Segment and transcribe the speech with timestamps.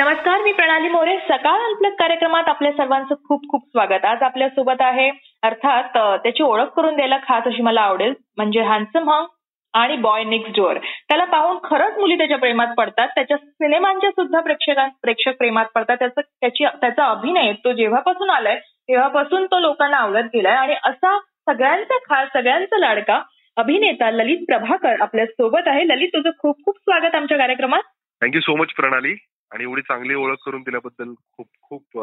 [0.00, 1.16] नमस्कार मी प्रणाली मोरे.
[1.28, 4.04] सकाळ अनप्लग कार्यक्रमात आपल्या सर्वांचं खूप खूप स्वागत.
[4.04, 5.08] आज आपल्यासोबत आहे
[5.42, 9.26] अर्थात त्याची ओळख करून द्यायला खास अशी मला आवडेल म्हणजे हॅन्सम हंग
[9.74, 10.78] आणि बॉय नेक्स्ट डोअर
[11.08, 15.96] त्याला पाहून खरंच मुली त्याच्या प्रेमात पडतात त्याच्या सिनेमांच्या सुद्धा प्रेक्षकां प्रेक्षक प्रेमात पडतात.
[15.96, 21.98] त्याचं त्याची त्याचा अभिनय तो जेव्हापासून आलाय तेव्हापासून तो लोकांना आवडत गेलाय आणि असा सगळ्यांचा
[22.04, 23.20] खास सगळ्यांचा लाडका
[23.56, 25.84] अभिनेता ललित प्रभाकर आपल्यासोबत आहे.
[25.84, 27.82] ललित तुझं खूप खूप स्वागत आमच्या कार्यक्रमात.
[28.22, 29.14] थँक्यू सो मच प्रणाली.
[29.52, 31.98] आणि एवढी चांगली ओळख करून दिल्याबद्दल खूप खूप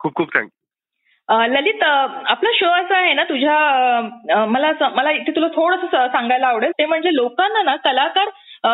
[0.00, 5.90] खूप खूप थँक्यू ललित आपला शो असा आहे ना तुझ्या मला मला इथे तुला थोडस
[6.12, 6.70] सांगायला आवडेल.
[6.78, 8.28] ते म्हणजे लोकांना ना कलाकार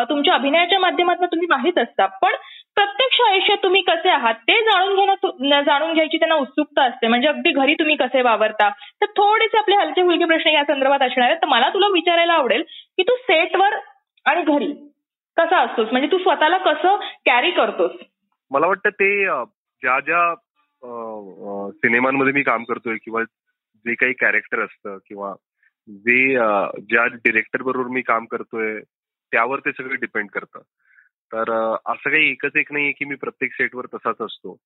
[0.09, 2.35] तुमच्या अभिनयाच्या माध्यमातून तुम्ही माहीत असता पण
[2.75, 7.07] प्रत्यक्ष आयुष्यात तुम्ही कसे आहात ते जाणून घेणं जाणून घ्यायची त्यांना उत्सुकता असते.
[7.07, 8.69] म्हणजे अगदी घरी तुम्ही कसे वावरता?
[9.01, 11.37] तर थोडेसे आपले हलके फुलके प्रश्न या संदर्भात असणार आहेत.
[11.41, 12.63] तर मला तुला विचारायला आवडेल
[12.97, 13.77] की तू सेटवर
[14.25, 14.73] आणि घरी
[15.37, 15.87] कसा असतोस?
[15.91, 17.91] म्हणजे तू स्वतःला कसं कॅरी करतोस?
[18.51, 19.25] मला वाटतं ते
[19.81, 20.35] ज्या ज्या
[21.71, 23.23] सिनेमांमध्ये मी काम करतोय किंवा
[23.75, 25.33] जे काही कॅरेक्टर असतं किंवा
[25.89, 26.33] जे
[26.81, 28.79] ज्या डिरेक्टर बरोबर मी काम करतोय
[29.31, 30.59] त्यावर ते सगळं डिपेंड करतं.
[31.33, 34.57] तर असं काही एकच एक नाहीये की मी प्रत्येक सेटवर तसाच असतो.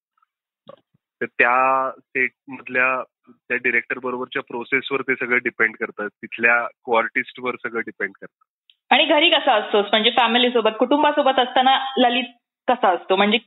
[1.22, 6.08] तर त्या सेट मधल्या त्या डिरेक्टर बरोबरच्या प्रोसेसवर ते सगळं डिपेंड करतं.
[6.08, 8.59] तिथल्या क्वार्टिस्टवर वर सगळं डिपेंड करतं.
[8.92, 9.86] आणि घरी कसा असतोस?
[9.92, 12.32] म्हणजे फॅमिली सोबत कुटुंबासोबत असताना ललित
[12.68, 13.16] कसा असतो?
[13.16, 13.38] म्हणजे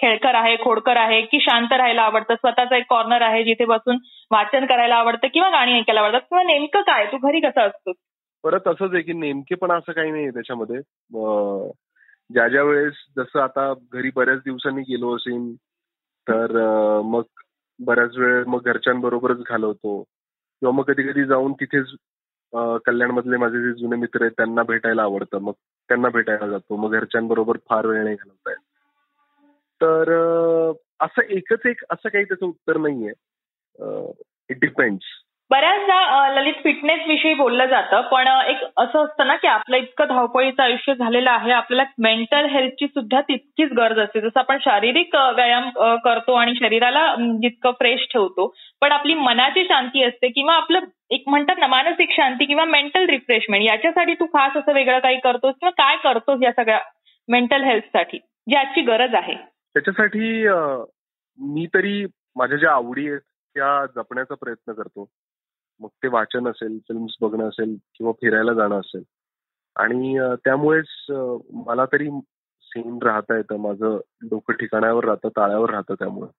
[0.00, 2.34] खेळकर आहे खोडकर आहे की शांत राहायला आवडतं?
[2.34, 3.98] स्वतःचा एक कॉर्नर आहे जिथे बसून
[4.30, 6.20] वाचन करायला आवडतं किंवा गाणी ऐकायला आवडतात?
[6.20, 7.06] किंवा नेमकं काय?
[7.12, 7.96] तू घरी कसा असतोस?
[8.44, 10.80] परत तसंच आहे की नेमके पण असं काही नाही त्याच्यामध्ये.
[12.30, 15.54] ज्या ज्या वेळेस जसं आता घरी बऱ्याच दिवसांनी गेलो असेल
[16.26, 16.56] तर
[17.04, 17.22] मग
[17.78, 20.02] बऱ्याच वेळ मग घरच्यांबरोबरच घालवतो.
[20.02, 21.86] किंवा मग कधी कधी जाऊन तिथेच
[22.54, 25.38] कल्याणमधले माझे जे जुने मित्र आहेत त्यांना भेटायला आवडतं.
[25.38, 25.52] मग
[25.88, 26.76] त्यांना भेटायला जातो.
[26.76, 28.64] मग घरच्यांबरोबर फार वेळ नाही घालवता येत.
[29.82, 30.12] तर
[31.00, 33.12] असं एकच एक असं काही त्याचं उत्तर नाहीये.
[34.50, 35.04] इट डिपेंड्स
[35.50, 40.62] बऱ्याचदा ललित फिटनेस विषयी बोललं जातं पण एक असं असतं ना की आपलं इतकं धावपळीचं
[40.62, 44.20] आयुष्य झालेलं आहे आपल्याला मेंटल हेल्थची सुद्धा तितकीच गरज असते.
[44.20, 45.70] जसं आपण शारीरिक व्यायाम
[46.04, 47.04] करतो आणि शरीराला
[47.42, 48.46] जितकं फ्रेश ठेवतो
[48.80, 53.64] पण आपली मनाची शांती असते किंवा आपलं एक म्हणतात ना मानसिक शांती किंवा मेंटल रिफ्रेशमेंट
[53.64, 56.80] याच्यासाठी तू खास असं वेगळं काही करतोस किंवा काय करतोस या सगळ्या
[57.28, 59.34] मेंटल हेल्थसाठी जी आजची गरज आहे?
[59.34, 60.46] त्याच्यासाठी
[61.38, 62.04] मी तरी
[62.36, 63.20] माझ्या ज्या आवडी आहेत
[63.56, 65.08] त्या जपण्याचा प्रयत्न करतो.
[65.80, 69.02] मग ते वाचन असेल फिल्म्स बघणं असेल किंवा फिरायला जाणं असेल.
[69.76, 71.06] आणि त्यामुळेच
[71.52, 72.10] मला तरी
[72.62, 73.56] सीन राहता येतं.
[73.56, 76.30] माझं डोकं ठिकाणावर राहतं ताळ्यावर राहतं त्यामुळे.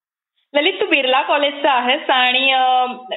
[0.54, 2.52] ललित तू बिर्ला कॉलेजचा आहेस आणि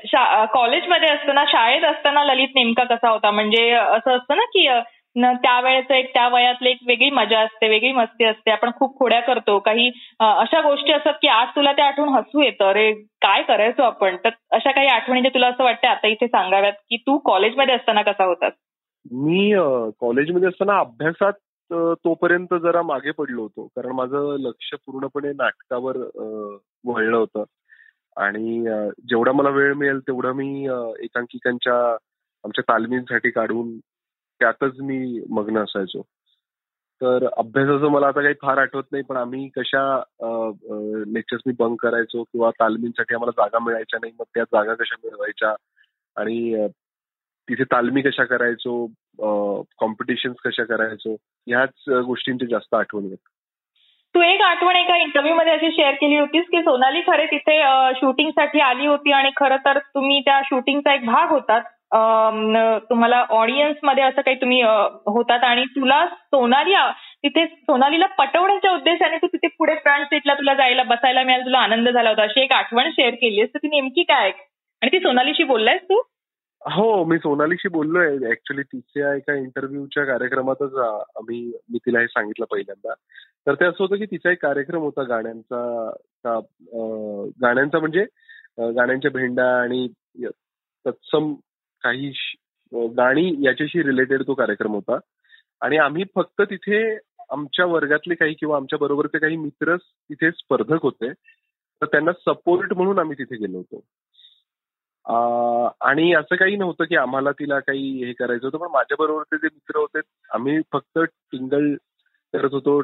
[0.06, 3.32] शा- कॉलेजमध्ये असताना शाळेत असताना ललित नेमका कसा होता?
[3.32, 4.68] म्हणजे असं असतं ना की
[5.16, 8.52] न त्यावेळेचं एक त्या वयातली एक वेगळी मजा असते वेगळी मस्ती असते.
[8.52, 9.58] आपण खूप खोड्या करतो.
[9.66, 9.88] काही
[10.20, 12.66] अशा गोष्टी असतात की आज तुला ते आठवून हसू येतं.
[12.70, 12.92] अरे
[13.22, 14.16] काय करायचो आपण?
[14.24, 18.02] तर अशा काही आठवणी जे तुला असं वाटतं आता इथे सांगाव्यात की तू कॉलेजमध्ये असताना
[18.02, 18.54] कसा होतास?
[19.12, 19.52] मी
[20.00, 21.34] कॉलेजमध्ये असताना अभ्यासात
[22.04, 23.66] तोपर्यंत जरा मागे पडलो होतो.
[23.76, 25.98] कारण माझं लक्ष पूर्णपणे नाटकावर
[26.86, 27.44] वळलं होतं.
[28.18, 28.60] आणि
[29.10, 30.66] जेवढा मला वेळ मिळेल तेवढा मी
[31.04, 31.76] एकांकिकांच्या
[32.44, 33.78] आमच्या तालमींसाठी काढून
[34.44, 36.02] त्यातच मी मग्न असायचो.
[37.02, 39.82] तर अभ्यासाचं मला आता काही फार आठवत नाही पण आम्ही कशा
[41.08, 45.50] लेक्चर्स मी बंक करायचो किंवा तालमींसाठी आम्हाला जागा मिळायच्या नाही मग त्या जागा कशा मिळवायच्या
[46.18, 46.68] आणि
[47.50, 48.86] तिथे तालमी कशा करायचो
[49.78, 51.16] कॉम्पिटिशन्स कशा करायचो
[51.48, 53.18] ह्याच गोष्टींची जास्त आठवण येत.
[54.16, 57.62] तू एक आठवण एका इंटरव्ह्यू मध्ये अशी शेअर केली होतीस की सोनाली खरे तिथे
[57.96, 61.62] शूटिंगसाठी आली होती आणि खरं तर तुम्ही त्या शूटिंगचा एक भाग होतात.
[62.90, 64.62] तुम्हाला ऑडियन्समध्ये असं काही तुम्ही
[65.08, 66.90] होतात आणि तुला सोनाली आ-
[67.24, 71.90] तिथे सोनालीला पटवण्याच्या उद्देशाने तू तिथे पुढे फ्रंट सीटला तुला जायला बसायला मिळालं तुला आनंद
[71.90, 72.24] झाला होता.
[72.24, 76.02] अशी एक आठवण शेअर केली तर ती नेमकी काय आणि ती सोनालीशी बोललायस तू?
[76.62, 78.08] हो मी सोनालीशी बोललोय.
[78.32, 81.42] ऍक्च्युली तिच्या एका इंटरव्ह्यूच्या कार्यक्रमातच आम्ही
[81.72, 82.94] मी तिला हे सांगितलं पहिल्यांदा.
[83.48, 86.40] तर ते असं होतं की तिचा एक कार्यक्रम होता गाण्यांचा
[87.42, 88.06] गाण्यांचा म्हणजे
[88.60, 89.88] गाण्यांच्या भेंडा आणि
[90.86, 91.34] तत्सम
[91.84, 92.12] काही
[92.98, 94.98] गाणी याच्याशी रिलेटेड तो कार्यक्रम होता.
[95.62, 96.84] आणि आम्ही फक्त तिथे
[97.32, 101.12] आमच्या वर्गातले काही किंवा आमच्या बरोबरचे काही मित्र तिथे स्पर्धक होते.
[101.82, 103.84] तर त्यांना सपोर्ट म्हणून आम्ही तिथे गेलो होतो.
[105.88, 109.48] आणि असं काही नव्हतं की आम्हाला तिला काही हे करायचं होतं पण माझ्या बरोबरचे जे
[109.54, 110.00] मित्र होते
[110.34, 111.00] आम्ही फक्त
[111.32, 111.74] टिंगल
[112.34, 112.80] करत होतो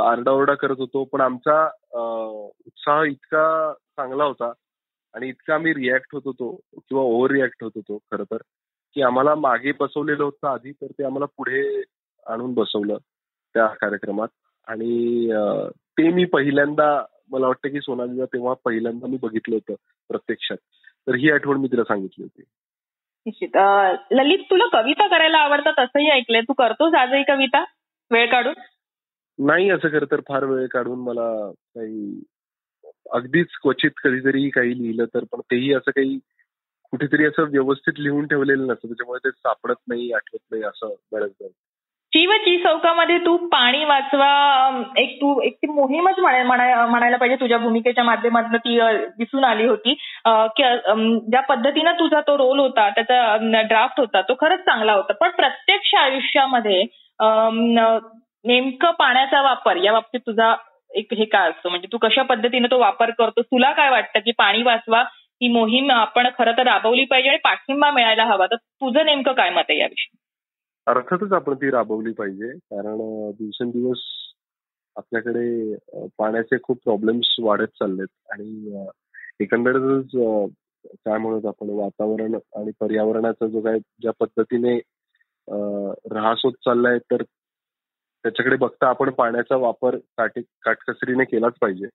[0.00, 1.64] आरडाओरडा करत होतो पण आमचा
[2.66, 4.52] उत्साह इतका चांगला होता
[5.14, 6.50] आणि इतका आम्ही रिॲक्ट होत होतो.
[6.88, 8.36] किंवा ओव्हर रिॲक्ट होत होतो खरं तर.
[8.94, 11.82] की आम्हाला मागे बसवलेलं होतं आधी तर ते आम्हाला पुढे
[12.26, 12.96] आणून बसवलं
[13.54, 14.28] त्या कार्यक्रमात.
[14.66, 15.30] आणि
[15.98, 19.74] ते मी पहिल्यांदा मला वाटतं की सोनालीला तेव्हा पहिल्यांदा मी बघितलं होतं
[20.08, 20.56] प्रत्यक्षात.
[21.06, 22.42] तर ही आठवण मी तिला सांगितली होती.
[23.26, 23.56] निश्चित.
[24.10, 26.40] ललित तुला कविता करायला आवडतात असंही ऐकलंय.
[26.40, 27.64] तू करतोस आजही कविता?
[28.10, 28.54] वेळ काढून?
[29.38, 32.22] नाही असं खरं तर फार वेळ काढून मला काही
[33.10, 36.18] अगदीच क्वचित कधीतरी काही लिहिलं तर पण तेही असं काही
[36.92, 38.88] कुठेतरी असं व्यवस्थित लिहून ठेवलेलं नसतं.
[38.88, 41.48] त्याच्यामुळे ते सापडत नाही आठवत नाही असं बऱ्याचदा
[42.12, 44.28] व ची चौकामध्ये तू पाणी वाचवा
[44.98, 48.78] एक तू एक ती मोहीमच म्हणायला पाहिजे तुझ्या भूमिकेच्या माध्यमातून ती
[49.18, 49.94] दिसून आली होती.
[50.26, 55.12] ज्या पद्धतीनं तुझा तो रोल होता त्याचा ड्राफ्ट होता तो खरंच चांगला होता.
[55.12, 56.82] पण प्रत्यक्ष आयुष्यामध्ये
[58.44, 60.54] नेमकं पाण्याचा वापर या बाबतीत तुझा
[60.90, 61.68] एक हे काय असतो?
[61.68, 65.02] म्हणजे तू कशा पद्धतीने तो वापर करतो तुला काय वाटतं की पाणी वाचवा
[65.40, 68.46] ही मोहीम आपण खरं तर राबवली पाहिजे आणि पाठिंबा मिळायला हवा.
[68.46, 70.16] तर तुझं नेमकं काय मत आहे याविषयी?
[70.86, 72.50] अर्थातच आपण ती राबवली पाहिजे.
[72.70, 72.96] कारण
[73.38, 74.00] दिवसेंदिवस
[74.96, 75.74] आपल्याकडे
[76.18, 78.08] पाण्याचे खूप प्रॉब्लेम्स वाढत चाललेत.
[78.32, 78.84] आणि
[79.40, 80.10] एकंदरच
[81.04, 84.76] काय म्हणत आपण वातावरण आणि पर्यावरणाचा जो काय ज्या पद्धतीने
[86.12, 87.22] ऱ्हास होत चाललाय तर
[88.24, 91.86] त्याच्याकडे बघता आपण पाण्याचा वापर काटे काटकसरीने केलाच पाहिजे.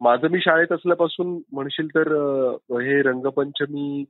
[0.00, 2.08] माझं मी शाळेत असल्यापासून म्हणशील तर
[2.72, 4.04] हे रंगपंचमी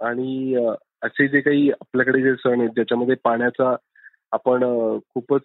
[0.00, 0.54] आणि
[1.02, 3.74] असे जे काही आपल्याकडे जे सण आहेत ज्याच्यामध्ये पाण्याचा
[4.32, 4.64] आपण
[5.14, 5.42] खूपच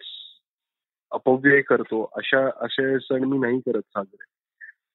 [1.12, 4.24] अपव्यय करतो अशा असे सण मी नाही करत साजरे.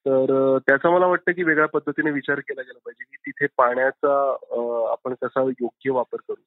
[0.05, 4.17] तर त्याचा मला वाटतं की वेगळ्या पद्धतीने विचार केला गेला पाहिजे की तिथे पाण्याचा
[4.91, 6.41] आपण कसा योग्य वापर करू.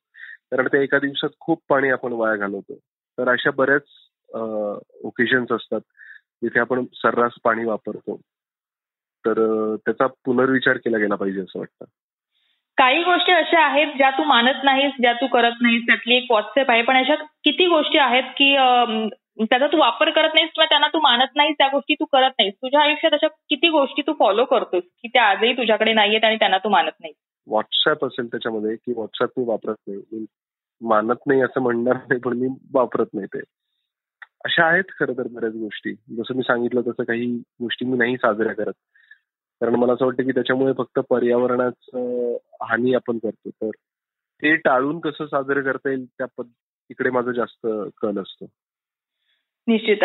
[0.50, 2.74] कारण ते एका दिवसात खूप पाणी आपण वाया घालवतो.
[3.18, 3.82] तर अशा बऱ्याच
[5.04, 5.80] ओकेजन्स असतात
[6.42, 8.20] जिथे आपण सर्रास पाणी वापरतो.
[9.26, 9.40] तर
[9.76, 11.84] त्याचा पुनर्विचार केला गेला पाहिजे असं वाटतं.
[12.78, 16.70] काही गोष्टी अशा आहेत ज्या तू मानत नाहीस ज्या तू करत नाहीस त्यातली एक व्हॉट्सअप
[16.70, 16.82] आहे.
[16.82, 18.54] पण अशा किती गोष्टी आहेत की
[19.44, 22.54] त्याचा तू वापर करत नाहीस किंवा त्यांना तू मानत नाहीस त्या गोष्टी तू करत नाहीस.
[22.54, 26.58] तुझ्या आयुष्यात अशा किती गोष्टी तू फॉलो करतोस की त्या आजही तुझ्याकडे नाहीयेत आणि त्यांना
[26.58, 27.12] तू मानत नाही
[27.46, 30.00] व्हॉट्सअप असेल त्याच्यामध्ये की व्हॉट्सअप मी वापरत नाही.
[30.12, 30.24] मी
[30.80, 33.40] मानत नाही असं म्हणणार नाही पण मी वापरत नाही ते.
[34.44, 35.92] अशा आहेत खरं तर बऱ्याच गोष्टी.
[35.92, 37.26] जसं मी सांगितलं तसं काही
[37.62, 38.72] गोष्टी मी नाही साजऱ्या करत.
[39.60, 43.50] कारण मला असं वाटतं की त्याच्यामुळे फक्त पर्यावरणाचं हानी आपण करतो.
[43.50, 43.70] तर
[44.42, 47.66] ते टाळून कसं साजरं करता येईल त्या तिकडे माझं जास्त
[48.02, 48.46] कल असतो.
[49.66, 49.96] निश्चित.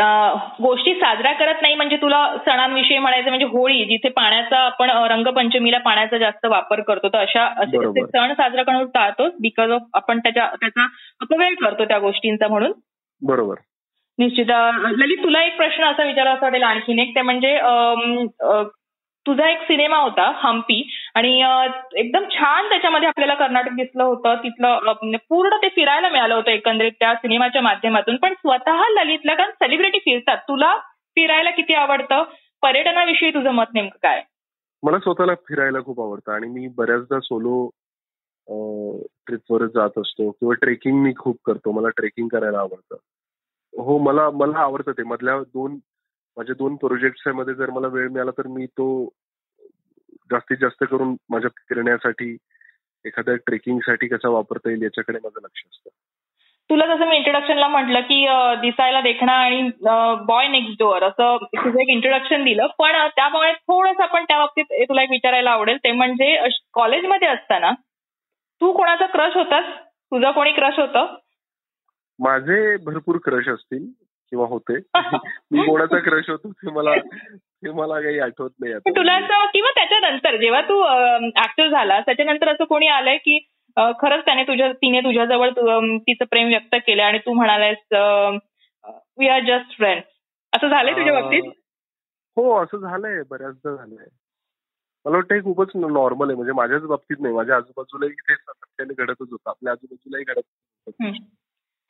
[0.61, 6.17] गोष्टी साजऱ्या करत नाही म्हणजे तुला सणांविषयी म्हणायचं म्हणजे होळी जिथे पाण्याचा आपण रंगपंचमीला पाण्याचा
[6.17, 7.65] जास्त वापर करतो तर अशा
[8.05, 10.83] सण साजरा करून टाळतोच बिकॉज ऑफ आपण त्याच्या त्याचा
[11.21, 12.71] अपव्यय करतो त्या गोष्टींचा म्हणून.
[13.21, 13.55] बरोबर.
[14.17, 14.45] निश्चित.
[14.91, 17.57] ललित तुला एक प्रश्न असा विचारायचा वाटेल आणखीन एक ते म्हणजे
[19.25, 20.81] तुझा एक सिनेमा होता हम्पी
[21.15, 21.31] आणि
[21.99, 24.35] एकदम छान त्याच्यामध्ये आपल्याला कर्नाटक दिसलं होतं.
[24.43, 28.15] तिथलं म्हणजे पूर्ण ते फिरायला मिळालं होतं एकंदरीत त्या सिनेमाच्या माध्यमातून.
[28.17, 30.37] पण स्वतः ललितला कारण सेलिब्रिटी फिरतात.
[30.47, 30.75] तुला
[31.17, 32.23] फिरायला किती आवडतं?
[32.63, 34.21] पर्यटनाविषयी तुझं मत नेमकं काय?
[34.83, 37.69] मला स्वतःला फिरायला खूप आवडतं आणि मी बऱ्याचदा सोलो
[39.27, 41.71] ट्रिपवर जात असतो किंवा ट्रेकिंग मी खूप करतो.
[41.71, 42.95] मला ट्रेकिंग करायला आवडतं.
[43.73, 45.03] हो मला मला आवडतं ते.
[45.03, 45.77] मधल्या दोन
[46.37, 48.87] माझ्या दोन प्रोजेक्ट्समध्ये जर मला वेळ मिळाला तर मी तो
[50.31, 52.37] जास्तीत जास्त करून माझ्या फिरण्यासाठी
[53.05, 55.89] एखाद्या ट्रेकिंगसाठी कसा वापरता येईल याच्याकडे माझं लक्ष असतं.
[56.69, 58.25] तुला जसं मी इंट्रोडक्शनला म्हटलं की
[58.61, 59.61] दिसायला देखणा आणि
[60.25, 62.67] बॉय नेक्स्ट डोअर असं तुझं एक इंट्रोडक्शन दिलं.
[62.77, 65.77] पण त्यामुळे थोडंसं आपण त्या बाबतीत तुला एक विचारायला आवडेल.
[65.77, 67.71] ते म्हणजे कॉलेजमध्ये असताना
[68.61, 69.65] तू कोणाचा क्रश होतास?
[70.11, 71.15] तुझं कोणी क्रश होतं?
[72.19, 73.85] माझे भरपूर क्रश असतील.
[74.33, 74.77] किंवा होते.
[75.51, 80.35] मी कोणाचा क्रश होतो ते मला ते मला काही आठवत नाही तुला असं किंवा त्याच्यानंतर
[80.35, 80.81] जेव्हा तू
[81.39, 83.37] ऍक्टर झाला त्याच्यानंतर असं कोणी आलंय की
[83.77, 85.49] खरंच त्याने तुझ्या तिने तुझ्याजवळ
[85.97, 87.93] तिचं प्रेम व्यक्त केलं आणि तू म्हणालायस
[89.17, 90.01] वी आर जस्ट फ्रेंड
[90.53, 91.51] असं झालंय तुझ्या बाबतीत?
[92.37, 94.05] हो असं झालंय बऱ्याचदा झालंय.
[95.05, 96.35] मला वाटतं हे खूपच नॉर्मल आहे.
[96.35, 97.35] म्हणजे माझ्याच बाबतीत नाही.
[97.35, 99.49] माझ्या आजूबाजूलाही ते सातत्याने घडतच होतं.
[99.49, 100.45] आपल्या आजूबाजूलाही घडत.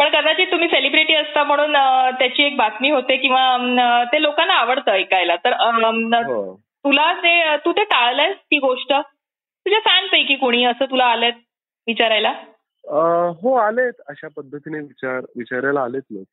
[0.04, 1.74] पण कदाचित तुम्ही सेलिब्रिटी असता म्हणून
[2.20, 5.36] त्याची एक बातमी होते किंवा ते लोकांना आवडतं ऐकायला.
[5.36, 6.62] तर हो.
[6.64, 8.94] तुला ते तू ते टाळलंयस ती गोष्ट?
[9.66, 11.32] तुझ्या फॅन पैकी कोणी असं तुला आलंय
[11.88, 12.30] विचारायला?
[13.42, 13.94] हो आलेत.
[14.10, 16.28] अशा पद्धतीने विचार विचारायला आलेत लोक.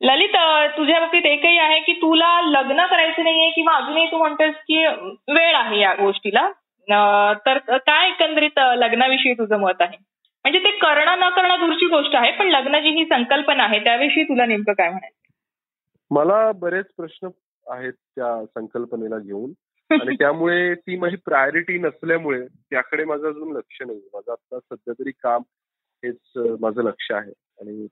[0.00, 0.36] ललित
[0.78, 4.86] तुझ्या बाबतीत एकही आहे की तुला लग्न करायचं नाहीये किंवा अजूनही तू म्हणतोस की
[5.28, 6.48] वेळ आहे या गोष्टीला?
[7.46, 9.98] तर काय एकंदरीत लग्नाविषयी तुझं मत आहे?
[10.44, 14.22] म्हणजे ते करणं न करणं दूरची गोष्ट आहे पण लग्न जी ही संकल्पना आहे त्याविषयी
[14.24, 15.16] तुला नेमकं काय म्हणायचं?
[16.10, 17.28] मला बरेच प्रश्न
[17.66, 19.52] आहेत त्या संकल्पनेला घेऊन.
[19.90, 25.10] आणि त्यामुळे ती माझी प्रायोरिटी नसल्यामुळे त्याकडे माझं अजून लक्ष नाही माझं आता सध्या तरी
[25.10, 25.42] काम
[26.02, 27.32] हेच माझं लक्ष आहे.
[27.60, 27.86] आणि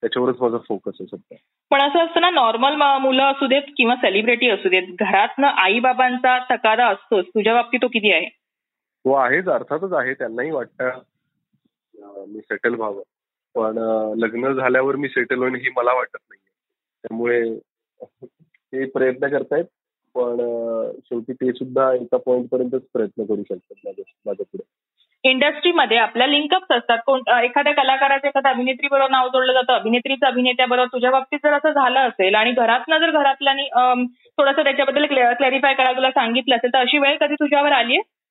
[0.00, 1.36] त्याच्यावरच माझा फोकस आहे सध्या.
[1.70, 6.38] पण असं असतं ना नॉर्मल मुलं असू देत किंवा सेलिब्रिटी असू देत घरातनं आई बाबांचा
[6.50, 7.24] तकादा असतोच.
[7.26, 8.28] तुझ्या बाबतीत तो किती आहे?
[9.04, 10.14] तो आहेच अर्थातच आहे.
[10.14, 10.98] त्यांनाही वाटतं
[12.28, 13.02] मी सेटल व्हावं.
[13.54, 13.78] पण
[14.18, 16.38] लग्न झाल्यावर मी सेटल होईन ही मला वाटत नाही
[17.04, 17.58] त्यामुळे
[18.72, 19.64] ते प्रयत्न करतायत
[20.14, 20.36] पण
[21.04, 23.90] शेवटी ते सुद्धा एका पॉइंट पर्यंतच प्रयत्न करू शकतात
[24.26, 24.64] माझ्या पुढे.
[25.24, 26.98] इंडस्ट्रीमध्ये आपल्या लिंकअप्स असतात.
[27.06, 29.72] कोण एखाद्या कलाकाराचं एखाद्या अभिनेत्री बरोबर नाव जोडलं जातं.
[29.72, 33.68] अभिनेत्रीचं अभिनेत्याबरोबर तुझ्या बाबतीत जर असं झालं असेल आणि घरातनं जर घरातल्यानी
[34.38, 37.72] थोडंसं त्याच्याबद्दल क्लॅरिफाय करायला तुला सांगितलं असेल तर अशी वेळ कधी तुझ्यावर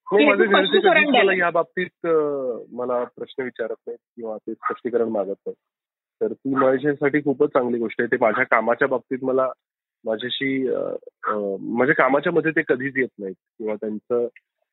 [0.07, 2.07] आली आहे या बाबतीत
[2.71, 5.53] मला प्रश्न विचारत नाहीत किंवा ते स्पष्टीकरण मागत नाही
[6.21, 8.07] तर ती माझ्यासाठी खूपच चांगली गोष्ट आहे.
[8.11, 9.47] ते माझ्या कामाच्या बाबतीत मला
[10.05, 10.67] माझ्याशी
[11.59, 14.27] माझ्या कामाच्या मध्ये ते कधीच येत नाहीत किंवा त्यांचं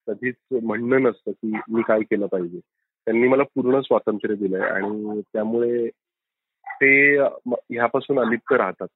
[0.09, 2.59] कधीच म्हणणं नसतं की मी काय केलं पाहिजे.
[3.07, 5.89] त्यांनी मला पूर्ण स्वातंत्र्य दिलंय आणि त्यामुळे
[6.67, 8.87] ते ह्यापासून अलिप्त राहतात.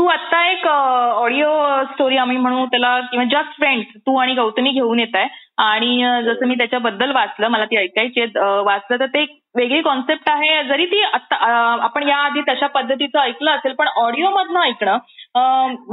[0.00, 1.48] तू आता एक ऑडिओ
[1.86, 5.26] स्टोरी आम्ही म्हणू त्याला किंवा जस्ट फ्रेंड्स तू आणि गौतमी घेऊन येत आहे
[5.62, 8.24] आणि जसं मी त्याच्याबद्दल वाचलं मला ती ऐकायची
[8.66, 10.62] वाचलं तर ते एक वेगळी कॉन्सेप्ट आहे.
[10.68, 11.36] जरी ती आता
[11.84, 14.98] आपण याआधी तशा पद्धतीचं ऐकलं असेल पण ऑडिओ मधनं ऐकणं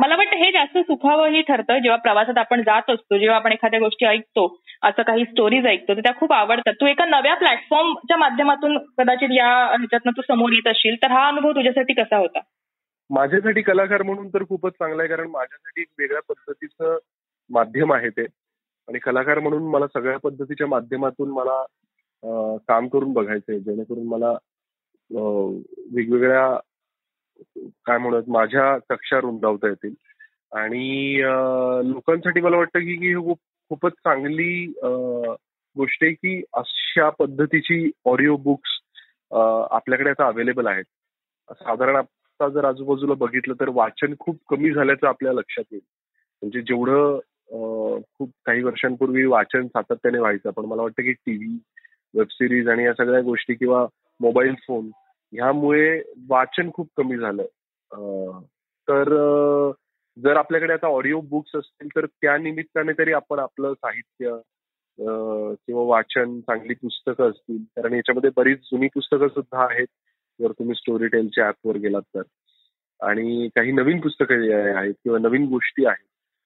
[0.01, 1.77] मला वाटतं हे जास्त सुखावंही ठरतं.
[1.77, 4.47] जेव्हा प्रवासात आपण जात असतो जेव्हा आपण एखाद्या गोष्टी ऐकतो
[4.89, 6.73] असं काही स्टोरीज ऐकतो तर त्या खूप आवडतात.
[6.81, 11.51] तू एका नव्या प्लॅटफॉर्मच्या माध्यमातून कदाचित या ह्याच्यातनं तू समोर येत असशील तर हा अनुभव
[11.51, 12.39] तुझ्यासाठी कसा होता?
[13.09, 16.97] माझ्यासाठी कलाकार म्हणून तर खूपच चांगलं आहे कारण माझ्यासाठी एक वेगळ्या पद्धतीचं
[17.49, 18.25] माध्यम आहे ते.
[18.87, 21.63] आणि कलाकार म्हणून मला सगळ्या पद्धतीच्या माध्यमातून मला
[22.67, 24.31] काम करून बघायचंय जेणेकरून मला
[25.95, 26.57] वेगवेगळ्या
[27.85, 29.93] काय म्हणत माझ्या कक्षा रुंदावता येतील.
[30.57, 31.17] आणि
[31.91, 34.65] लोकांसाठी मला वाटतं की खूप खूपच चांगली
[35.75, 38.69] गोष्ट आहे की अशा पद्धतीची ऑडिओ बुक्स
[39.71, 40.85] आपल्याकडे आता अवेलेबल आहेत.
[41.49, 42.01] साधारण
[42.39, 45.81] आता जर आजूबाजूला बघितलं तर वाचन खूप कमी झाल्याचं आपल्या लक्षात येईल.
[46.41, 47.19] म्हणजे जेवढं
[48.09, 51.57] खूप काही वर्षांपूर्वी वाचन सातत्याने व्हायचं पण मला वाटतं की टीव्ही
[52.13, 53.85] वेब सिरीज आणि या सगळ्या गोष्टी किंवा
[54.19, 54.89] मोबाईल फोन
[55.33, 57.43] ह्यामुळे वाचन खूप कमी झालं
[58.87, 59.13] तर
[60.17, 64.37] जर आपल्याकडे आता ऑडिओ बुक्स असतील तर त्या निमित्ताने तरी आपण आपलं साहित्य
[64.99, 67.57] किंवा वाचन चांगली पुस्तकं असतील.
[67.75, 69.87] कारण याच्यामध्ये बरीच जुनी पुस्तकं सुद्धा आहेत.
[70.39, 72.21] जर तुम्ही स्टोरी टेलच्या ऍपवर गेलात तर.
[72.99, 76.05] आणि काही नवीन पुस्तकं आहेत किंवा नवीन गोष्टी आहेत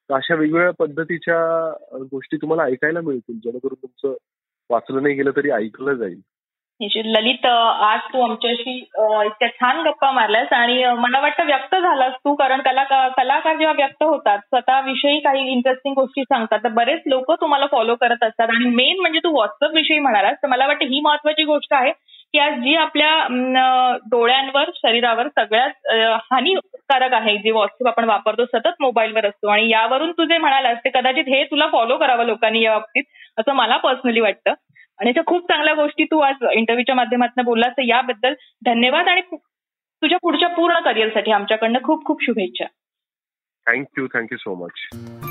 [0.10, 1.38] तर अशा वेगवेगळ्या पद्धतीच्या
[2.12, 4.15] गोष्टी तुम्हाला ऐकायला मिळतील जेणेकरून तुमचं
[4.69, 6.19] वाचलं नाही गेलं तरी ऐकलं जाईल.
[7.05, 8.71] ललित आज तू आमच्याशी
[9.25, 14.03] इतक्या छान गप्पा मारल्यास आणि मला वाटतं व्यक्त झालास तू कारण कलाकार कलाकार जेव्हा व्यक्त
[14.03, 18.50] होतात स्वतःविषयी काही इंटरेस्टिंग गोष्टी सांगतात तर बरेच लोक तुम्हाला फॉलो करत असतात.
[18.50, 21.91] आणि मेन म्हणजे तू व्हॉट्सअप विषयी म्हणालास तर मला वाटतं ही महत्वाची गोष्ट आहे
[22.33, 25.88] की आज जी आपल्या डोळ्यांवर शरीरावर सगळ्यात
[26.31, 29.47] हानिकारक आहे जे व्हॉट्सअप आपण वापरतो सतत मोबाईलवर असतो.
[29.47, 33.03] आणि यावरून तू जे म्हणालास ते कदाचित हे तुला फॉलो करावं लोकांनी या बाबतीत
[33.39, 34.53] असं मला पर्सनली वाटतं.
[35.00, 38.33] आणि त्या खूप चांगल्या गोष्टी तू आज इंटरव्ह्यूच्या माध्यमातून बोललास तर याबद्दल
[38.65, 39.21] धन्यवाद आणि
[40.01, 42.65] तुझ्या पुढच्या पूर्ण करिअरसाठी आमच्याकडनं खूप खूप शुभेच्छा.
[43.67, 45.30] Thank you thank you so much